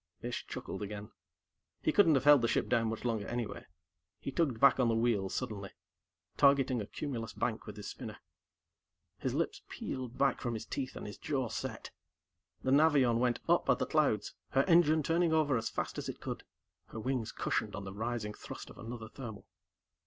Ish 0.23 0.47
chuckled 0.47 0.81
again. 0.81 1.11
He 1.83 1.91
couldn't 1.91 2.15
have 2.15 2.23
held 2.23 2.41
the 2.41 2.47
ship 2.47 2.67
down 2.67 2.87
much 2.87 3.05
longer, 3.05 3.27
anyway. 3.27 3.67
He 4.19 4.31
tugged 4.31 4.59
back 4.59 4.79
on 4.79 4.87
the 4.87 4.95
wheel 4.95 5.29
suddenly, 5.29 5.73
targeting 6.37 6.81
a 6.81 6.87
cumulous 6.87 7.33
bank 7.33 7.67
with 7.67 7.77
his 7.77 7.89
spinner. 7.89 8.17
His 9.19 9.35
lips 9.35 9.61
peeled 9.69 10.17
back 10.17 10.41
from 10.41 10.55
his 10.55 10.65
teeth, 10.65 10.95
and 10.95 11.05
his 11.05 11.19
jaw 11.19 11.49
set. 11.49 11.91
The 12.63 12.71
Navion 12.71 13.19
went 13.19 13.41
up 13.47 13.69
at 13.69 13.77
the 13.77 13.85
clouds, 13.85 14.33
her 14.53 14.63
engine 14.67 15.03
turning 15.03 15.33
over 15.33 15.55
as 15.55 15.69
fast 15.69 15.99
as 15.99 16.09
it 16.09 16.19
could, 16.19 16.45
her 16.87 16.99
wings 16.99 17.31
cushioned 17.31 17.75
on 17.75 17.83
the 17.83 17.93
rising 17.93 18.33
thrust 18.33 18.71
of 18.71 18.79
another 18.79 19.07
thermal. 19.07 19.45